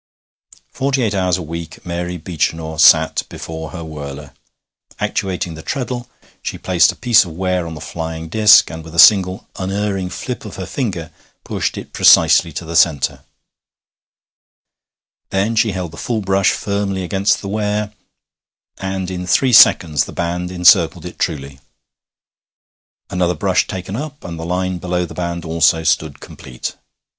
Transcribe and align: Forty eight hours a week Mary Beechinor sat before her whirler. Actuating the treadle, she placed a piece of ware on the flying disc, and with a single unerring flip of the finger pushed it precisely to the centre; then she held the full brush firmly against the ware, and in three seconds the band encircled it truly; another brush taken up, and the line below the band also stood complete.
Forty 0.71 1.03
eight 1.03 1.13
hours 1.13 1.37
a 1.37 1.43
week 1.43 1.85
Mary 1.85 2.17
Beechinor 2.17 2.79
sat 2.79 3.21
before 3.29 3.69
her 3.69 3.83
whirler. 3.83 4.33
Actuating 4.99 5.53
the 5.53 5.61
treadle, 5.61 6.09
she 6.41 6.57
placed 6.57 6.91
a 6.91 6.95
piece 6.95 7.23
of 7.23 7.33
ware 7.33 7.67
on 7.67 7.75
the 7.75 7.81
flying 7.81 8.27
disc, 8.27 8.71
and 8.71 8.83
with 8.83 8.95
a 8.95 9.07
single 9.07 9.47
unerring 9.59 10.09
flip 10.09 10.43
of 10.43 10.55
the 10.55 10.65
finger 10.65 11.11
pushed 11.43 11.77
it 11.77 11.93
precisely 11.93 12.51
to 12.51 12.65
the 12.65 12.75
centre; 12.75 13.23
then 15.29 15.55
she 15.55 15.71
held 15.71 15.91
the 15.91 15.97
full 15.97 16.21
brush 16.21 16.49
firmly 16.49 17.03
against 17.03 17.39
the 17.39 17.47
ware, 17.47 17.93
and 18.79 19.11
in 19.11 19.27
three 19.27 19.53
seconds 19.53 20.05
the 20.05 20.11
band 20.11 20.49
encircled 20.49 21.05
it 21.05 21.19
truly; 21.19 21.59
another 23.11 23.35
brush 23.35 23.67
taken 23.67 23.95
up, 23.95 24.23
and 24.23 24.39
the 24.39 24.45
line 24.47 24.79
below 24.79 25.05
the 25.05 25.13
band 25.13 25.45
also 25.45 25.83
stood 25.83 26.19
complete. 26.19 26.73